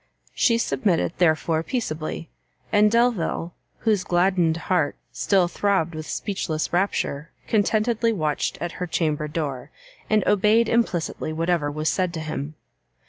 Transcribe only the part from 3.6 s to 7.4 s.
whose gladdened heart still throbbed with speechless rapture,